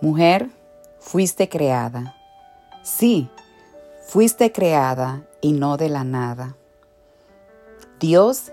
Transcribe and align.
Mujer, 0.00 0.48
fuiste 1.00 1.48
creada. 1.48 2.14
Sí, 2.84 3.28
fuiste 4.06 4.52
creada 4.52 5.24
y 5.40 5.50
no 5.50 5.76
de 5.76 5.88
la 5.88 6.04
nada. 6.04 6.54
Dios, 7.98 8.52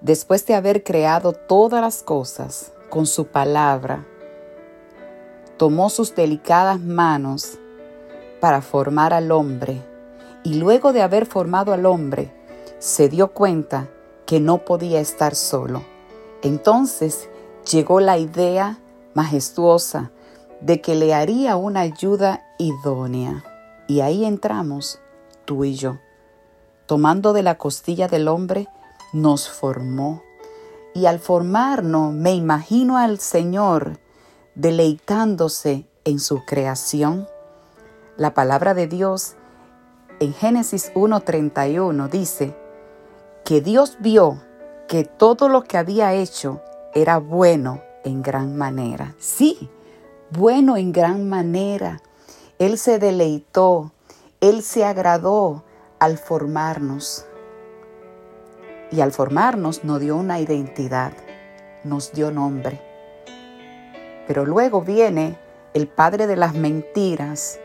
después 0.00 0.46
de 0.46 0.54
haber 0.54 0.84
creado 0.84 1.34
todas 1.34 1.82
las 1.82 2.02
cosas 2.02 2.72
con 2.88 3.04
su 3.04 3.26
palabra, 3.26 4.06
tomó 5.58 5.90
sus 5.90 6.14
delicadas 6.14 6.80
manos 6.80 7.58
para 8.40 8.62
formar 8.62 9.12
al 9.12 9.30
hombre 9.30 9.82
y 10.42 10.54
luego 10.54 10.94
de 10.94 11.02
haber 11.02 11.26
formado 11.26 11.74
al 11.74 11.84
hombre, 11.84 12.32
se 12.78 13.10
dio 13.10 13.34
cuenta 13.34 13.88
que 14.24 14.40
no 14.40 14.64
podía 14.64 15.00
estar 15.00 15.34
solo. 15.34 15.82
Entonces 16.40 17.28
llegó 17.70 18.00
la 18.00 18.16
idea 18.16 18.78
majestuosa 19.12 20.12
de 20.60 20.80
que 20.80 20.94
le 20.94 21.14
haría 21.14 21.56
una 21.56 21.80
ayuda 21.80 22.44
idónea. 22.58 23.44
Y 23.86 24.00
ahí 24.00 24.24
entramos 24.24 25.00
tú 25.44 25.64
y 25.64 25.74
yo. 25.74 25.98
Tomando 26.86 27.32
de 27.32 27.42
la 27.42 27.58
costilla 27.58 28.08
del 28.08 28.28
hombre, 28.28 28.68
nos 29.12 29.48
formó. 29.48 30.22
Y 30.94 31.06
al 31.06 31.18
formarnos, 31.18 32.12
me 32.12 32.34
imagino 32.34 32.96
al 32.96 33.18
Señor 33.18 33.98
deleitándose 34.54 35.86
en 36.04 36.18
su 36.18 36.44
creación. 36.44 37.28
La 38.16 38.34
palabra 38.34 38.74
de 38.74 38.88
Dios 38.88 39.36
en 40.20 40.34
Génesis 40.34 40.92
1.31 40.94 42.08
dice 42.08 42.56
que 43.44 43.60
Dios 43.60 43.98
vio 44.00 44.42
que 44.88 45.04
todo 45.04 45.48
lo 45.48 45.62
que 45.62 45.78
había 45.78 46.14
hecho 46.14 46.60
era 46.94 47.18
bueno 47.18 47.82
en 48.04 48.22
gran 48.22 48.56
manera. 48.56 49.14
Sí, 49.18 49.70
bueno 50.30 50.76
en 50.76 50.92
gran 50.92 51.28
manera. 51.28 52.00
Él 52.58 52.78
se 52.78 52.98
deleitó, 52.98 53.92
Él 54.40 54.62
se 54.62 54.84
agradó 54.84 55.64
al 55.98 56.18
formarnos. 56.18 57.24
Y 58.90 59.00
al 59.00 59.12
formarnos 59.12 59.84
nos 59.84 60.00
dio 60.00 60.16
una 60.16 60.40
identidad, 60.40 61.12
nos 61.84 62.12
dio 62.12 62.30
nombre. 62.30 62.80
Pero 64.26 64.44
luego 64.44 64.82
viene 64.82 65.38
el 65.74 65.88
Padre 65.88 66.26
de 66.26 66.36
las 66.36 66.54
Mentiras, 66.54 67.58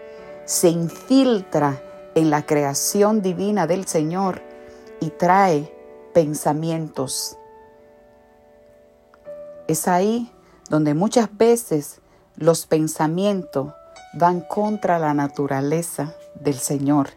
se 0.46 0.70
infiltra 0.70 1.82
en 2.16 2.30
la 2.30 2.46
creación 2.46 3.22
divina 3.22 3.68
del 3.68 3.88
Señor 3.88 4.42
y 5.00 5.10
trae 5.10 5.74
pensamientos. 6.14 7.38
Es 9.68 9.88
ahí 9.88 10.32
donde 10.70 10.94
muchas 10.94 11.36
veces 11.36 12.02
los 12.36 12.66
pensamientos 12.66 13.74
van 14.14 14.42
contra 14.42 15.00
la 15.00 15.14
naturaleza 15.14 16.14
del 16.36 16.56
Señor 16.56 17.10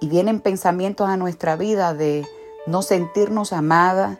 y 0.00 0.08
vienen 0.08 0.40
pensamientos 0.40 1.08
a 1.08 1.16
nuestra 1.16 1.56
vida 1.56 1.94
de 1.94 2.26
no 2.66 2.82
sentirnos 2.82 3.52
amada, 3.52 4.18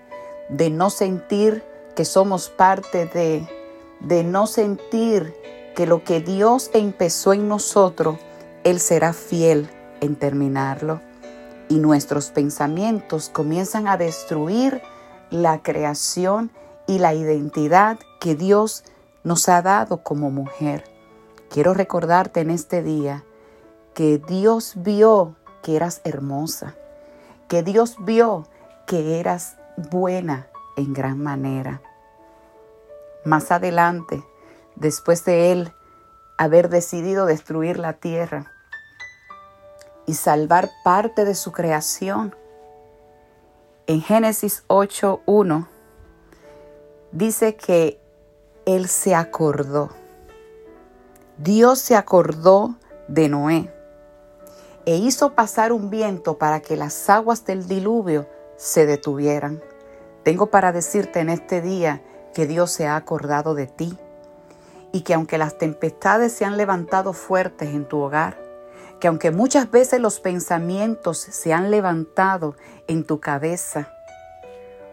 de 0.49 0.71
no 0.71 0.91
sentir 0.91 1.63
que 1.95 2.05
somos 2.05 2.49
parte 2.49 3.07
de, 3.07 3.47
de 4.01 4.25
no 4.25 4.47
sentir 4.47 5.35
que 5.77 5.87
lo 5.87 6.03
que 6.03 6.21
Dios 6.21 6.71
empezó 6.73 7.33
en 7.33 7.49
nosotros, 7.49 8.19
Él 8.65 8.81
será 8.81 9.13
fiel 9.13 9.69
en 10.01 10.17
terminarlo. 10.17 11.01
Y 11.69 11.79
nuestros 11.79 12.31
pensamientos 12.31 13.29
comienzan 13.29 13.87
a 13.87 13.97
destruir 13.97 14.81
la 15.31 15.63
creación 15.63 16.51
y 16.87 16.99
la 16.99 17.15
identidad 17.15 17.99
que 18.21 18.35
Dios 18.35 18.85
nos 19.25 19.49
ha 19.49 19.63
dado 19.63 20.03
como 20.03 20.31
mujer. 20.31 20.85
Quiero 21.51 21.75
recordarte 21.75 22.41
en 22.41 22.51
este 22.51 22.83
día 22.83 23.25
que 23.95 24.19
Dios 24.19 24.75
vio 24.77 25.37
que 25.63 25.77
eras 25.77 26.01
hermosa, 26.05 26.75
que 27.49 27.63
Dios 27.63 27.97
vio 28.01 28.47
que 28.87 29.21
eras 29.21 29.57
buena 29.77 30.49
en 30.77 30.93
gran 30.93 31.23
manera. 31.23 31.83
Más 33.25 33.51
adelante, 33.51 34.23
después 34.77 35.25
de 35.25 35.53
Él 35.53 35.73
haber 36.37 36.69
decidido 36.69 37.27
destruir 37.27 37.79
la 37.79 37.95
tierra, 37.95 38.53
y 40.09 40.15
salvar 40.15 40.71
parte 40.83 41.27
de 41.27 41.35
su 41.35 41.53
creación. 41.53 42.35
En 43.87 44.01
Génesis 44.01 44.65
8.1 44.69 45.67
dice 47.13 47.57
que 47.57 48.01
Él 48.69 48.87
se 48.87 49.15
acordó. 49.15 49.89
Dios 51.39 51.79
se 51.79 51.97
acordó 51.97 52.75
de 53.07 53.31
Noé 53.31 53.73
e 54.85 54.97
hizo 54.97 55.35
pasar 55.35 55.73
un 55.73 55.89
viento 55.89 56.37
para 56.37 56.61
que 56.61 56.77
las 56.77 57.09
aguas 57.09 57.47
del 57.47 57.67
diluvio 57.67 58.29
se 58.59 58.85
detuvieran. 58.85 59.63
Tengo 60.23 60.49
para 60.49 60.71
decirte 60.71 61.21
en 61.21 61.31
este 61.31 61.63
día 61.63 62.03
que 62.35 62.47
Dios 62.47 62.71
se 62.71 62.87
ha 62.87 62.97
acordado 62.97 63.55
de 63.55 63.69
ti 63.69 63.97
y 64.93 65.01
que 65.01 65.15
aunque 65.15 65.39
las 65.39 65.57
tempestades 65.57 66.35
se 66.35 66.45
han 66.45 66.59
levantado 66.59 67.15
fuertes 67.15 67.71
en 67.71 67.89
tu 67.89 68.01
hogar, 68.01 68.39
que 69.01 69.09
aunque 69.09 69.31
muchas 69.31 69.71
veces 69.71 69.99
los 69.99 70.21
pensamientos 70.21 71.17
se 71.17 71.55
han 71.55 71.71
levantado 71.71 72.55
en 72.87 73.07
tu 73.07 73.19
cabeza, 73.19 73.95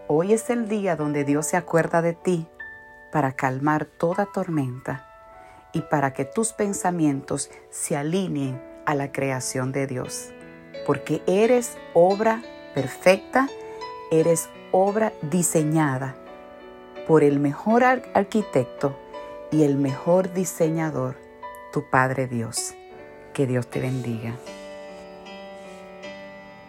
hoy 0.08 0.32
es 0.32 0.50
el 0.50 0.70
día 0.70 0.96
donde 0.96 1.26
Dios 1.26 1.48
se 1.48 1.58
acuerda 1.58 2.02
de 2.02 2.14
ti 2.14 2.48
para 3.16 3.32
calmar 3.32 3.86
toda 3.86 4.26
tormenta 4.26 5.08
y 5.72 5.84
para 5.84 6.12
que 6.12 6.26
tus 6.26 6.52
pensamientos 6.52 7.50
se 7.70 7.96
alineen 7.96 8.62
a 8.86 8.94
la 8.94 9.14
creación 9.14 9.72
de 9.72 9.88
Dios. 9.88 10.34
Porque 10.86 11.22
eres 11.26 11.78
obra 11.94 12.44
perfecta, 12.74 13.48
eres 14.12 14.50
obra 14.74 15.14
diseñada 15.22 16.14
por 17.08 17.24
el 17.24 17.40
mejor 17.40 17.86
arquitecto 17.86 19.00
y 19.50 19.64
el 19.64 19.78
mejor 19.78 20.34
diseñador, 20.34 21.16
tu 21.72 21.90
Padre 21.90 22.28
Dios. 22.28 22.76
Que 23.34 23.48
Dios 23.48 23.68
te 23.68 23.80
bendiga. 23.80 24.34